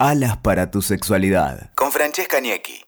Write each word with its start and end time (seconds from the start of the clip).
Alas 0.00 0.36
para 0.38 0.72
tu 0.72 0.82
sexualidad. 0.82 1.70
Con 1.76 1.92
Francesca 1.92 2.40
Niecki. 2.40 2.82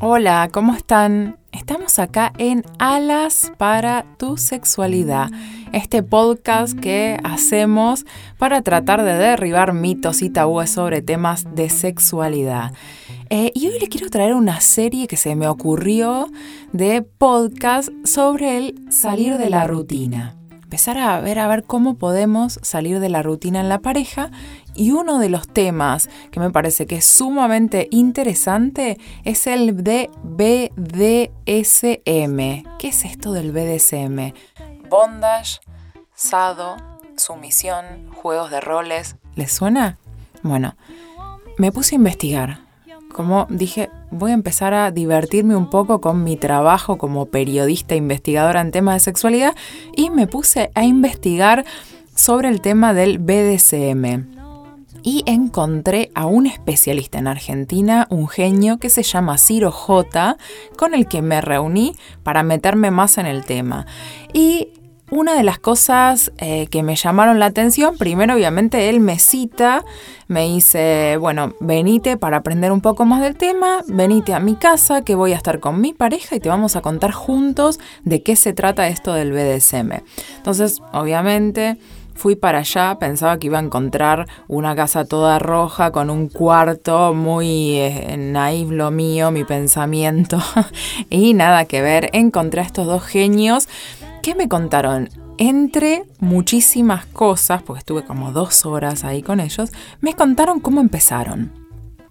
Hola, 0.00 0.50
¿cómo 0.52 0.74
están? 0.74 1.38
Estamos 1.50 1.98
acá 1.98 2.34
en 2.36 2.62
Alas 2.78 3.52
para 3.56 4.04
tu 4.18 4.36
sexualidad, 4.36 5.30
este 5.72 6.02
podcast 6.02 6.78
que 6.78 7.18
hacemos 7.24 8.04
para 8.38 8.60
tratar 8.60 9.02
de 9.02 9.14
derribar 9.14 9.72
mitos 9.72 10.20
y 10.20 10.28
tabúes 10.28 10.68
sobre 10.68 11.00
temas 11.00 11.46
de 11.54 11.70
sexualidad. 11.70 12.74
Eh, 13.30 13.50
y 13.54 13.68
hoy 13.68 13.78
les 13.78 13.88
quiero 13.88 14.10
traer 14.10 14.34
una 14.34 14.60
serie 14.60 15.06
que 15.06 15.16
se 15.16 15.34
me 15.36 15.48
ocurrió 15.48 16.28
de 16.72 17.00
podcast 17.00 17.88
sobre 18.04 18.58
el 18.58 18.92
salir 18.92 19.38
de 19.38 19.48
la 19.48 19.66
rutina 19.66 20.39
empezar 20.70 20.98
a 20.98 21.18
ver 21.18 21.40
a 21.40 21.48
ver 21.48 21.64
cómo 21.64 21.96
podemos 21.98 22.60
salir 22.62 23.00
de 23.00 23.08
la 23.08 23.24
rutina 23.24 23.58
en 23.58 23.68
la 23.68 23.80
pareja 23.80 24.30
y 24.72 24.92
uno 24.92 25.18
de 25.18 25.28
los 25.28 25.48
temas 25.48 26.08
que 26.30 26.38
me 26.38 26.52
parece 26.52 26.86
que 26.86 26.98
es 26.98 27.04
sumamente 27.04 27.88
interesante 27.90 28.96
es 29.24 29.48
el 29.48 29.82
de 29.82 30.12
BDSM. 30.22 31.18
¿Qué 32.78 32.88
es 32.88 33.04
esto 33.04 33.32
del 33.32 33.50
BDSM? 33.50 34.32
Bondage, 34.88 35.58
sado, 36.14 36.76
sumisión, 37.16 38.08
juegos 38.12 38.52
de 38.52 38.60
roles. 38.60 39.16
¿Les 39.34 39.50
suena? 39.50 39.98
Bueno, 40.44 40.76
me 41.58 41.72
puse 41.72 41.96
a 41.96 41.98
investigar 41.98 42.70
como 43.10 43.46
dije, 43.50 43.90
voy 44.10 44.32
a 44.32 44.34
empezar 44.34 44.74
a 44.74 44.90
divertirme 44.90 45.56
un 45.56 45.70
poco 45.70 46.00
con 46.00 46.24
mi 46.24 46.36
trabajo 46.36 46.98
como 46.98 47.26
periodista 47.26 47.94
investigadora 47.94 48.60
en 48.60 48.70
temas 48.70 48.96
de 48.96 49.00
sexualidad 49.00 49.54
y 49.96 50.10
me 50.10 50.26
puse 50.26 50.70
a 50.74 50.84
investigar 50.84 51.64
sobre 52.14 52.48
el 52.48 52.60
tema 52.60 52.92
del 52.92 53.18
BDSM. 53.18 54.38
Y 55.02 55.22
encontré 55.24 56.10
a 56.14 56.26
un 56.26 56.46
especialista 56.46 57.18
en 57.18 57.26
Argentina, 57.26 58.06
un 58.10 58.28
genio 58.28 58.78
que 58.78 58.90
se 58.90 59.02
llama 59.02 59.38
Ciro 59.38 59.70
J, 59.72 60.36
con 60.76 60.92
el 60.92 61.06
que 61.06 61.22
me 61.22 61.40
reuní 61.40 61.96
para 62.22 62.42
meterme 62.42 62.90
más 62.90 63.16
en 63.16 63.24
el 63.24 63.46
tema. 63.46 63.86
Y 64.34 64.68
una 65.10 65.34
de 65.34 65.42
las 65.42 65.58
cosas 65.58 66.32
eh, 66.38 66.66
que 66.68 66.82
me 66.82 66.96
llamaron 66.96 67.38
la 67.38 67.46
atención, 67.46 67.96
primero 67.96 68.34
obviamente 68.34 68.88
él 68.88 69.00
me 69.00 69.18
cita, 69.18 69.84
me 70.28 70.44
dice, 70.46 71.16
bueno, 71.18 71.54
venite 71.60 72.16
para 72.16 72.38
aprender 72.38 72.70
un 72.72 72.80
poco 72.80 73.04
más 73.04 73.20
del 73.20 73.36
tema, 73.36 73.82
venite 73.88 74.34
a 74.34 74.40
mi 74.40 74.54
casa 74.54 75.02
que 75.02 75.14
voy 75.14 75.32
a 75.32 75.36
estar 75.36 75.58
con 75.60 75.80
mi 75.80 75.92
pareja 75.92 76.36
y 76.36 76.40
te 76.40 76.48
vamos 76.48 76.76
a 76.76 76.80
contar 76.80 77.12
juntos 77.12 77.80
de 78.04 78.22
qué 78.22 78.36
se 78.36 78.52
trata 78.52 78.88
esto 78.88 79.12
del 79.12 79.32
BDSM. 79.32 80.02
Entonces, 80.36 80.80
obviamente... 80.92 81.78
Fui 82.12 82.36
para 82.36 82.58
allá, 82.58 82.98
pensaba 83.00 83.38
que 83.38 83.46
iba 83.46 83.58
a 83.58 83.62
encontrar 83.62 84.26
una 84.46 84.76
casa 84.76 85.06
toda 85.06 85.38
roja 85.38 85.90
con 85.90 86.10
un 86.10 86.28
cuarto 86.28 87.14
muy 87.14 87.78
eh, 87.78 88.66
lo 88.68 88.90
mío, 88.90 89.30
mi 89.30 89.44
pensamiento. 89.44 90.38
y 91.08 91.32
nada 91.32 91.64
que 91.64 91.80
ver, 91.80 92.10
encontré 92.12 92.60
a 92.60 92.64
estos 92.64 92.84
dos 92.84 93.04
genios 93.04 93.68
¿Qué 94.22 94.34
me 94.34 94.48
contaron? 94.48 95.08
Entre 95.38 96.04
muchísimas 96.18 97.06
cosas, 97.06 97.62
porque 97.62 97.78
estuve 97.78 98.04
como 98.04 98.32
dos 98.32 98.66
horas 98.66 99.04
ahí 99.04 99.22
con 99.22 99.40
ellos, 99.40 99.70
me 100.02 100.12
contaron 100.12 100.60
cómo 100.60 100.82
empezaron. 100.82 101.52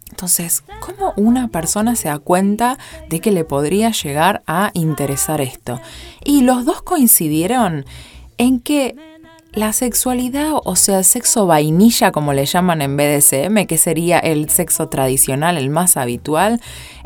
Entonces, 0.09 0.63
¿cómo 0.79 1.13
una 1.17 1.49
persona 1.49 1.95
se 1.95 2.07
da 2.07 2.17
cuenta 2.17 2.79
de 3.09 3.19
que 3.19 3.31
le 3.31 3.45
podría 3.45 3.91
llegar 3.91 4.41
a 4.47 4.71
interesar 4.73 5.39
esto? 5.39 5.79
Y 6.25 6.41
los 6.41 6.65
dos 6.65 6.81
coincidieron 6.81 7.85
en 8.39 8.59
que 8.59 8.95
la 9.53 9.71
sexualidad, 9.71 10.53
o 10.63 10.75
sea, 10.75 10.99
el 10.99 11.05
sexo 11.05 11.45
vainilla, 11.45 12.11
como 12.11 12.33
le 12.33 12.45
llaman 12.45 12.81
en 12.81 12.97
BDSM, 12.97 13.65
que 13.67 13.77
sería 13.77 14.17
el 14.17 14.49
sexo 14.49 14.89
tradicional, 14.89 15.57
el 15.57 15.69
más 15.69 15.95
habitual, 15.95 16.59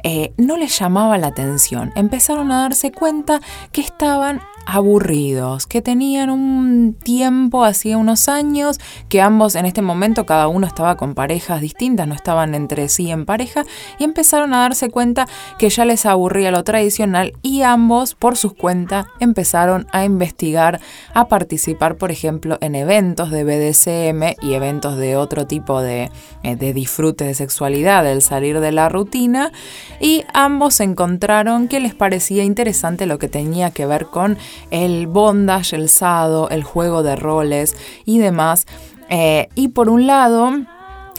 eh, 0.03 0.33
no 0.37 0.55
les 0.55 0.77
llamaba 0.79 1.17
la 1.17 1.27
atención. 1.27 1.91
Empezaron 1.95 2.51
a 2.51 2.61
darse 2.61 2.91
cuenta 2.91 3.41
que 3.71 3.81
estaban 3.81 4.41
aburridos, 4.65 5.67
que 5.67 5.81
tenían 5.81 6.29
un 6.29 6.93
tiempo 6.93 7.63
hacía 7.65 7.97
unos 7.97 8.29
años, 8.29 8.79
que 9.09 9.21
ambos 9.21 9.55
en 9.55 9.65
este 9.65 9.81
momento 9.81 10.25
cada 10.25 10.47
uno 10.47 10.67
estaba 10.67 10.97
con 10.97 11.13
parejas 11.13 11.61
distintas, 11.61 12.07
no 12.07 12.15
estaban 12.15 12.55
entre 12.55 12.89
sí 12.89 13.11
en 13.11 13.25
pareja, 13.25 13.63
y 13.99 14.03
empezaron 14.03 14.53
a 14.53 14.59
darse 14.59 14.89
cuenta 14.89 15.27
que 15.57 15.69
ya 15.69 15.85
les 15.85 16.05
aburría 16.05 16.51
lo 16.51 16.63
tradicional 16.63 17.33
y 17.41 17.61
ambos 17.61 18.15
por 18.15 18.37
sus 18.37 18.53
cuentas 18.53 19.05
empezaron 19.19 19.87
a 19.91 20.05
investigar, 20.05 20.79
a 21.13 21.27
participar, 21.27 21.97
por 21.97 22.11
ejemplo, 22.11 22.57
en 22.61 22.75
eventos 22.75 23.31
de 23.31 23.43
BDSM 23.43 24.35
y 24.41 24.53
eventos 24.53 24.97
de 24.97 25.17
otro 25.17 25.47
tipo 25.47 25.81
de, 25.81 26.11
eh, 26.43 26.55
de 26.55 26.73
disfrute 26.73 27.25
de 27.25 27.33
sexualidad, 27.33 28.03
del 28.03 28.21
salir 28.21 28.59
de 28.59 28.71
la 28.71 28.89
rutina, 28.89 29.51
y 29.99 30.23
ambos 30.33 30.79
encontraron 30.79 31.67
que 31.67 31.79
les 31.79 31.93
parecía 31.93 32.43
interesante 32.43 33.05
lo 33.05 33.19
que 33.19 33.27
tenía 33.27 33.71
que 33.71 33.85
ver 33.85 34.05
con 34.05 34.37
el 34.71 35.07
bondage, 35.07 35.75
el 35.75 35.89
sado, 35.89 36.49
el 36.49 36.63
juego 36.63 37.03
de 37.03 37.15
roles 37.15 37.75
y 38.05 38.19
demás. 38.19 38.65
Eh, 39.09 39.49
y 39.55 39.69
por 39.69 39.89
un 39.89 40.07
lado, 40.07 40.51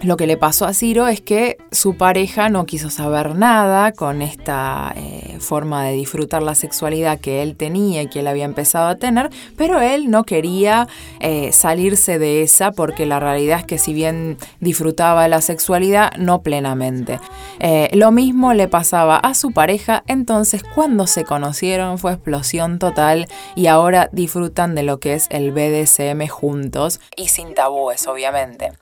lo 0.04 0.18
que 0.18 0.26
le 0.26 0.36
pasó 0.36 0.66
a 0.66 0.74
Ciro 0.74 1.08
es 1.08 1.22
que 1.22 1.56
su 1.70 1.96
pareja 1.96 2.50
no 2.50 2.66
quiso 2.66 2.90
saber 2.90 3.34
nada 3.34 3.92
con 3.92 4.20
esta 4.20 4.92
eh, 4.96 5.38
forma 5.40 5.84
de 5.84 5.92
disfrutar 5.92 6.42
la 6.42 6.54
sexualidad 6.54 7.18
que 7.18 7.42
él 7.42 7.56
tenía 7.56 8.02
y 8.02 8.08
que 8.08 8.20
él 8.20 8.26
había 8.26 8.44
empezado 8.44 8.88
a 8.88 8.96
tener, 8.96 9.30
pero 9.56 9.80
él 9.80 10.10
no 10.10 10.24
quería 10.24 10.88
eh, 11.20 11.52
salirse 11.52 12.18
de 12.18 12.42
esa 12.42 12.72
porque 12.72 13.06
la 13.06 13.18
realidad 13.18 13.60
es 13.60 13.64
que 13.64 13.78
si 13.78 13.94
bien 13.94 14.36
disfrutaba 14.60 15.26
la 15.28 15.40
sexualidad, 15.40 16.12
no 16.18 16.42
plenamente. 16.42 17.18
Eh, 17.58 17.88
lo 17.94 18.12
mismo 18.12 18.52
le 18.52 18.68
pasaba 18.68 19.16
a 19.16 19.32
su 19.32 19.52
pareja, 19.52 20.04
entonces 20.06 20.62
cuando 20.74 21.06
se 21.06 21.24
conocieron 21.24 21.98
fue 21.98 22.12
explosión 22.12 22.78
total 22.78 23.26
y 23.54 23.68
ahora 23.68 24.10
disfrutan 24.12 24.74
de 24.74 24.82
lo 24.82 25.00
que 25.00 25.14
es 25.14 25.28
el 25.30 25.52
BDSM 25.52 26.28
juntos 26.28 27.00
y 27.16 27.28
sin 27.28 27.54
tabúes, 27.54 28.06
obviamente. 28.06 28.72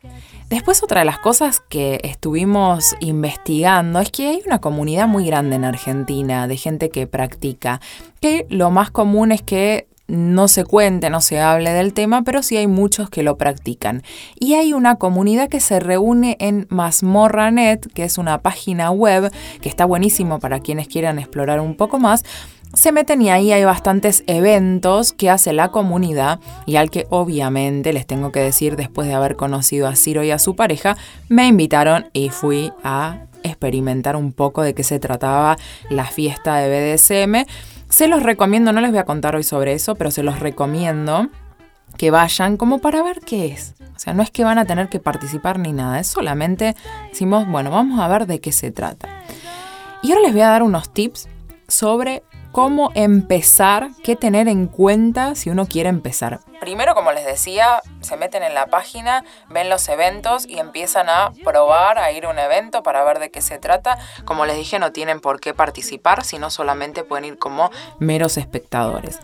Después 0.53 0.83
otra 0.83 0.99
de 0.99 1.07
las 1.07 1.19
cosas 1.19 1.61
que 1.61 1.99
estuvimos 2.05 2.95
investigando 3.01 4.01
es 4.01 4.11
que 4.11 4.29
hay 4.29 4.43
una 4.45 4.61
comunidad 4.61 5.09
muy 5.09 5.25
grande 5.25 5.57
en 5.57 5.65
Argentina 5.65 6.47
de 6.47 6.59
gente 6.59 6.91
que 6.91 7.07
practica, 7.07 7.81
que 8.21 8.45
lo 8.51 8.71
más 8.71 8.91
común 8.91 9.33
es 9.33 9.41
que 9.41 9.89
no 10.09 10.49
se 10.49 10.67
cuente, 10.67 11.09
no 11.09 11.23
se 11.23 11.41
hable 11.41 11.71
del 11.73 11.95
tema, 11.95 12.21
pero 12.21 12.43
sí 12.43 12.59
hay 12.59 12.67
muchos 12.67 13.09
que 13.09 13.23
lo 13.23 13.39
practican. 13.39 14.03
Y 14.39 14.53
hay 14.53 14.75
una 14.75 14.97
comunidad 14.97 15.49
que 15.49 15.59
se 15.59 15.81
reúne 15.81 16.37
en 16.39 16.67
Mazmorranet, 16.69 17.91
que 17.95 18.05
es 18.05 18.19
una 18.19 18.43
página 18.43 18.91
web 18.91 19.33
que 19.63 19.71
está 19.71 19.87
buenísimo 19.87 20.39
para 20.39 20.61
quienes 20.61 20.87
quieran 20.87 21.19
explorar 21.19 21.61
un 21.61 21.79
poco 21.79 21.99
más, 21.99 22.25
se 22.75 22.93
meten 22.93 23.21
y 23.21 23.31
ahí 23.31 23.53
hay 23.53 23.65
bastantes 23.65 24.25
eventos 24.27 25.13
que 25.13 25.29
hace 25.29 25.53
la 25.53 25.69
comunidad 25.69 26.41
y 26.67 26.77
al 26.77 26.91
que 26.91 27.07
obviamente 27.11 27.93
les 27.93 28.07
tengo 28.07 28.33
que 28.33 28.41
decir 28.41 28.77
después 28.77 29.07
de 29.09 29.15
haber 29.15 29.37
conocido 29.37 29.89
a 29.89 29.97
Ciro 29.97 30.23
y 30.23 30.31
a 30.31 30.39
su 30.39 30.57
pareja, 30.57 30.97
me 31.29 31.47
invitaron 31.47 32.09
y 32.13 32.31
fui 32.31 32.73
a 32.83 33.27
experimentar 33.43 34.17
un 34.17 34.33
poco 34.33 34.63
de 34.63 34.75
qué 34.75 34.85
se 34.85 34.99
trataba 34.99 35.59
la 35.91 36.07
fiesta 36.07 36.57
de 36.57 36.95
BDSM. 36.95 37.47
Se 37.89 38.09
los 38.09 38.23
recomiendo, 38.23 38.73
no 38.73 38.81
les 38.81 38.91
voy 38.91 39.01
a 39.01 39.05
contar 39.05 39.37
hoy 39.37 39.43
sobre 39.43 39.75
eso, 39.75 39.95
pero 39.95 40.11
se 40.11 40.23
los 40.23 40.41
recomiendo 40.41 41.29
que 41.99 42.11
vayan 42.11 42.57
como 42.57 42.79
para 42.79 43.03
ver 43.03 43.21
qué 43.21 43.47
es. 43.47 43.75
O 43.95 43.99
sea, 43.99 44.15
no 44.15 44.23
es 44.23 44.31
que 44.31 44.45
van 44.45 44.59
a 44.59 44.65
tener 44.65 44.89
que 44.89 44.99
participar 44.99 45.59
ni 45.59 45.73
nada, 45.73 46.01
es 46.01 46.07
solamente 46.07 46.75
decimos, 47.11 47.47
bueno, 47.47 47.71
vamos 47.71 48.01
a 48.01 48.09
ver 48.09 48.27
de 48.27 48.41
qué 48.41 48.51
se 48.51 48.71
trata. 48.71 49.09
Y 50.03 50.11
ahora 50.11 50.23
les 50.23 50.33
voy 50.33 50.41
a 50.41 50.49
dar 50.49 50.63
unos 50.63 50.93
tips 50.93 51.29
sobre 51.69 52.23
cómo 52.53 52.91
empezar, 52.95 53.91
qué 54.05 54.15
tener 54.15 54.47
en 54.47 54.67
cuenta 54.67 55.35
si 55.35 55.51
uno 55.51 55.67
quiere 55.67 55.89
empezar. 55.89 56.41
Primero, 56.61 56.95
como 56.95 57.11
les 57.11 57.25
decía, 57.25 57.83
se 58.03 58.17
meten 58.17 58.43
en 58.43 58.55
la 58.55 58.67
página, 58.67 59.25
ven 59.49 59.69
los 59.69 59.89
eventos 59.89 60.47
y 60.47 60.59
empiezan 60.59 61.09
a 61.09 61.33
probar 61.43 61.99
a 61.99 62.13
ir 62.13 62.27
a 62.27 62.31
un 62.31 62.39
evento 62.39 62.83
para 62.83 63.03
ver 63.03 63.19
de 63.19 63.31
qué 63.31 63.41
se 63.41 63.59
trata. 63.59 63.99
Como 64.25 64.47
les 64.47 64.57
dije, 64.57 64.79
no 64.79 64.93
tienen 64.93 65.21
por 65.21 65.41
qué 65.41 65.55
participar, 65.55 66.25
sino 66.25 66.51
solamente 66.51 67.03
pueden 67.03 67.25
ir 67.25 67.39
como 67.39 67.71
meros 67.99 68.37
espectadores. 68.37 69.19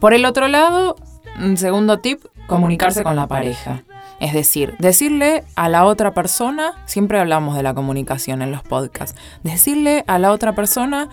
Por 0.00 0.14
el 0.14 0.24
otro 0.24 0.48
lado, 0.48 0.96
un 1.38 1.56
segundo 1.56 1.98
tip, 1.98 2.24
comunicarse 2.46 3.04
con 3.04 3.14
la 3.14 3.28
pareja. 3.28 3.82
Es 4.18 4.32
decir, 4.32 4.76
decirle 4.78 5.44
a 5.56 5.68
la 5.68 5.84
otra 5.84 6.14
persona, 6.14 6.74
siempre 6.86 7.18
hablamos 7.18 7.56
de 7.56 7.64
la 7.64 7.74
comunicación 7.74 8.40
en 8.40 8.52
los 8.52 8.62
podcasts, 8.62 9.18
decirle 9.42 10.04
a 10.06 10.18
la 10.18 10.30
otra 10.30 10.54
persona 10.54 11.08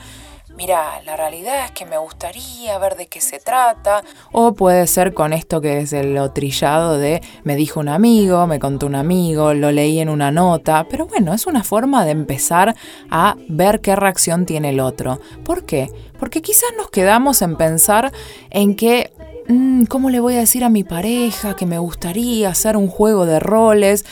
mira, 0.59 1.01
la 1.05 1.15
realidad 1.15 1.63
es 1.63 1.71
que 1.71 1.85
me 1.85 1.97
gustaría 1.97 2.77
ver 2.79 2.97
de 2.97 3.07
qué 3.07 3.21
se 3.21 3.39
trata. 3.39 4.03
O 4.33 4.53
puede 4.53 4.87
ser 4.87 5.13
con 5.13 5.31
esto 5.31 5.61
que 5.61 5.79
es 5.79 5.93
el 5.93 6.19
trillado 6.33 6.97
de 6.97 7.21
me 7.45 7.55
dijo 7.55 7.79
un 7.79 7.87
amigo, 7.87 8.45
me 8.45 8.59
contó 8.59 8.85
un 8.85 8.95
amigo, 8.95 9.53
lo 9.53 9.71
leí 9.71 9.99
en 9.99 10.09
una 10.09 10.31
nota. 10.31 10.85
Pero 10.89 11.07
bueno, 11.07 11.33
es 11.33 11.47
una 11.47 11.63
forma 11.63 12.03
de 12.03 12.11
empezar 12.11 12.75
a 13.09 13.37
ver 13.47 13.79
qué 13.79 13.95
reacción 13.95 14.45
tiene 14.45 14.71
el 14.71 14.81
otro. 14.81 15.21
¿Por 15.45 15.65
qué? 15.65 15.89
Porque 16.19 16.41
quizás 16.41 16.71
nos 16.75 16.91
quedamos 16.91 17.41
en 17.41 17.55
pensar 17.55 18.11
en 18.49 18.75
que 18.75 19.13
mm, 19.47 19.85
¿cómo 19.85 20.09
le 20.09 20.19
voy 20.19 20.35
a 20.35 20.39
decir 20.39 20.65
a 20.65 20.69
mi 20.69 20.83
pareja 20.83 21.55
que 21.55 21.67
me 21.67 21.79
gustaría 21.79 22.49
hacer 22.49 22.75
un 22.75 22.89
juego 22.89 23.25
de 23.25 23.39
roles? 23.39 24.03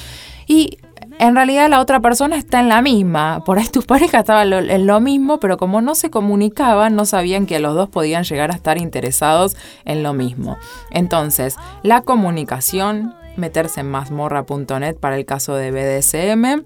Y 0.48 0.78
en 1.20 1.36
realidad 1.36 1.70
la 1.70 1.80
otra 1.80 2.00
persona 2.00 2.38
está 2.38 2.60
en 2.60 2.70
la 2.70 2.82
misma. 2.82 3.44
Por 3.44 3.58
ahí 3.58 3.68
tus 3.68 3.86
parejas 3.86 4.22
estaban 4.22 4.52
en 4.54 4.88
lo 4.88 5.00
mismo, 5.00 5.40
pero 5.40 5.58
como 5.58 5.82
no 5.82 5.96
se 5.96 6.10
comunicaban, 6.10 6.96
no 6.96 7.06
sabían 7.06 7.46
que 7.46 7.60
los 7.60 7.76
dos 7.76 7.90
podían 7.90 8.24
llegar 8.24 8.52
a 8.52 8.56
estar 8.56 8.78
interesados 8.78 9.56
en 9.86 10.04
lo 10.04 10.14
mismo. 10.14 10.58
Entonces, 10.92 11.56
la 11.84 12.02
comunicación, 12.02 13.16
meterse 13.36 13.82
en 13.82 13.90
mazmorra.net 13.90 14.98
para 14.98 15.18
el 15.18 15.26
caso 15.26 15.56
de 15.56 15.72
BDSM. 15.72 16.66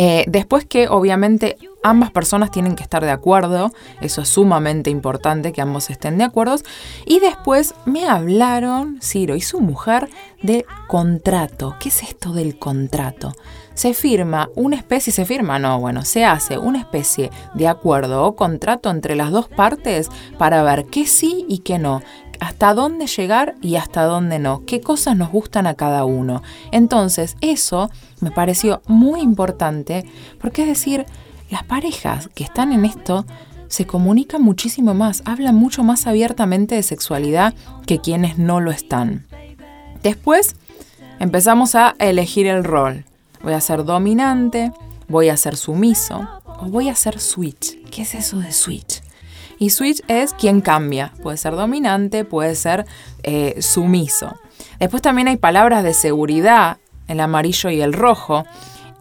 Eh, 0.00 0.24
después 0.28 0.64
que 0.64 0.88
obviamente 0.88 1.56
ambas 1.82 2.12
personas 2.12 2.52
tienen 2.52 2.76
que 2.76 2.84
estar 2.84 3.04
de 3.04 3.10
acuerdo, 3.10 3.72
eso 4.00 4.22
es 4.22 4.28
sumamente 4.28 4.90
importante 4.90 5.52
que 5.52 5.60
ambos 5.60 5.90
estén 5.90 6.18
de 6.18 6.24
acuerdo. 6.24 6.56
Y 7.04 7.18
después 7.18 7.74
me 7.84 8.06
hablaron, 8.06 9.00
Ciro 9.02 9.34
y 9.34 9.40
su 9.40 9.60
mujer, 9.60 10.08
de 10.40 10.66
contrato. 10.86 11.74
¿Qué 11.80 11.88
es 11.88 12.04
esto 12.04 12.32
del 12.32 12.58
contrato? 12.58 13.34
Se 13.78 13.94
firma 13.94 14.50
una 14.56 14.74
especie, 14.74 15.12
se 15.12 15.24
firma, 15.24 15.60
no, 15.60 15.78
bueno, 15.78 16.04
se 16.04 16.24
hace 16.24 16.58
una 16.58 16.80
especie 16.80 17.30
de 17.54 17.68
acuerdo 17.68 18.24
o 18.24 18.34
contrato 18.34 18.90
entre 18.90 19.14
las 19.14 19.30
dos 19.30 19.46
partes 19.46 20.08
para 20.36 20.64
ver 20.64 20.86
qué 20.86 21.06
sí 21.06 21.46
y 21.48 21.58
qué 21.58 21.78
no, 21.78 22.02
hasta 22.40 22.74
dónde 22.74 23.06
llegar 23.06 23.54
y 23.62 23.76
hasta 23.76 24.02
dónde 24.02 24.40
no, 24.40 24.64
qué 24.66 24.80
cosas 24.80 25.16
nos 25.16 25.30
gustan 25.30 25.68
a 25.68 25.74
cada 25.74 26.04
uno. 26.04 26.42
Entonces, 26.72 27.36
eso 27.40 27.88
me 28.18 28.32
pareció 28.32 28.82
muy 28.88 29.20
importante 29.20 30.04
porque 30.40 30.62
es 30.62 30.68
decir, 30.68 31.06
las 31.48 31.62
parejas 31.62 32.28
que 32.34 32.42
están 32.42 32.72
en 32.72 32.84
esto 32.84 33.26
se 33.68 33.86
comunican 33.86 34.42
muchísimo 34.42 34.92
más, 34.92 35.22
hablan 35.24 35.54
mucho 35.54 35.84
más 35.84 36.08
abiertamente 36.08 36.74
de 36.74 36.82
sexualidad 36.82 37.54
que 37.86 38.00
quienes 38.00 38.38
no 38.38 38.60
lo 38.60 38.72
están. 38.72 39.24
Después 40.02 40.56
empezamos 41.20 41.76
a 41.76 41.94
elegir 42.00 42.48
el 42.48 42.64
rol. 42.64 43.04
Voy 43.42 43.52
a 43.52 43.60
ser 43.60 43.84
dominante, 43.84 44.72
voy 45.08 45.28
a 45.28 45.36
ser 45.36 45.56
sumiso 45.56 46.28
o 46.44 46.66
voy 46.66 46.88
a 46.88 46.94
ser 46.94 47.20
switch. 47.20 47.82
¿Qué 47.90 48.02
es 48.02 48.14
eso 48.14 48.38
de 48.38 48.52
switch? 48.52 49.02
Y 49.58 49.70
switch 49.70 50.02
es 50.08 50.34
quien 50.34 50.60
cambia. 50.60 51.12
Puede 51.22 51.36
ser 51.36 51.54
dominante, 51.54 52.24
puede 52.24 52.54
ser 52.54 52.86
eh, 53.22 53.60
sumiso. 53.60 54.36
Después 54.78 55.02
también 55.02 55.28
hay 55.28 55.36
palabras 55.36 55.82
de 55.82 55.94
seguridad, 55.94 56.78
el 57.08 57.20
amarillo 57.20 57.70
y 57.70 57.80
el 57.80 57.92
rojo. 57.92 58.44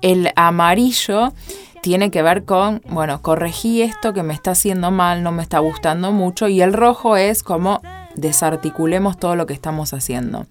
El 0.02 0.32
amarillo 0.36 1.34
tiene 1.82 2.10
que 2.12 2.22
ver 2.22 2.44
con, 2.46 2.82
bueno, 2.90 3.22
corregí 3.22 3.82
esto 3.82 4.14
que 4.14 4.24
me 4.24 4.34
está 4.34 4.52
haciendo 4.52 4.90
mal, 4.92 5.24
no 5.24 5.32
me 5.32 5.44
está 5.44 5.60
gustando 5.60 6.12
mucho. 6.12 6.48
Y 6.48 6.62
el 6.62 6.74
rojo 6.74 7.18
es 7.18 7.44
como 7.44 7.82
desarticulemos 8.16 9.18
todo 9.18 9.36
lo 9.36 9.46
que 9.46 9.54
estamos 9.54 9.94
haciendo. 9.94 10.48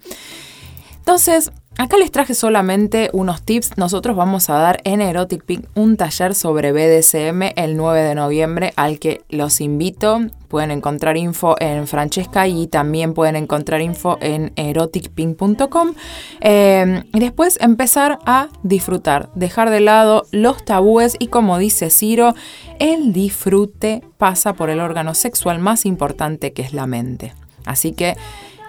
Entonces, 0.99 1.51
Acá 1.79 1.97
les 1.97 2.11
traje 2.11 2.33
solamente 2.33 3.11
unos 3.13 3.43
tips. 3.43 3.77
Nosotros 3.77 4.17
vamos 4.17 4.49
a 4.49 4.55
dar 4.55 4.81
en 4.83 4.99
Erotic 4.99 5.43
Pink 5.43 5.65
un 5.75 5.95
taller 5.95 6.33
sobre 6.33 6.71
BDSM 6.71 7.53
el 7.55 7.77
9 7.77 8.01
de 8.01 8.15
noviembre 8.15 8.73
al 8.75 8.97
que 8.97 9.21
los 9.29 9.61
invito. 9.61 10.21
Pueden 10.47 10.71
encontrar 10.71 11.17
info 11.17 11.55
en 11.59 11.85
Francesca 11.85 12.47
y 12.47 12.65
también 12.65 13.13
pueden 13.13 13.35
encontrar 13.35 13.81
info 13.81 14.17
en 14.21 14.53
eroticpink.com. 14.55 15.93
Eh, 16.41 17.03
y 17.13 17.19
después 17.19 17.59
empezar 17.61 18.17
a 18.25 18.47
disfrutar, 18.63 19.29
dejar 19.35 19.69
de 19.69 19.81
lado 19.81 20.25
los 20.31 20.65
tabúes 20.65 21.15
y 21.19 21.27
como 21.27 21.59
dice 21.59 21.91
Ciro, 21.91 22.33
el 22.79 23.13
disfrute 23.13 24.01
pasa 24.17 24.53
por 24.53 24.71
el 24.71 24.79
órgano 24.79 25.13
sexual 25.13 25.59
más 25.59 25.85
importante 25.85 26.53
que 26.53 26.63
es 26.63 26.73
la 26.73 26.87
mente. 26.87 27.35
Así 27.65 27.91
que 27.91 28.15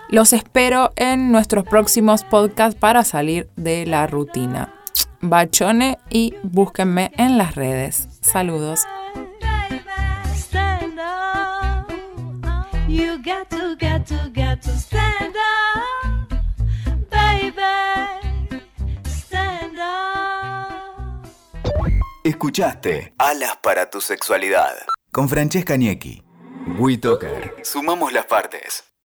los 0.09 0.33
espero 0.33 0.93
en 0.97 1.33
nuestros 1.33 1.65
próximos 1.65 2.25
podcasts 2.25 2.79
para 2.79 3.05
salir 3.05 3.49
de 3.57 3.87
la 3.87 4.07
rutina. 4.07 4.75
Bachone 5.21 5.99
y 6.11 6.35
búsquenme 6.43 7.11
en 7.17 7.39
las 7.39 7.55
redes. 7.55 8.09
Saludos. 8.21 8.87
Escuchaste 22.25 23.15
Alas 23.17 23.57
para 23.63 23.89
tu 23.89 24.01
sexualidad 24.01 24.75
con 25.11 25.29
Francesca 25.29 25.77
Niecki. 25.77 26.23
WeToker. 26.79 27.57
Sumamos 27.63 28.13
las 28.13 28.27
partes. 28.27 28.89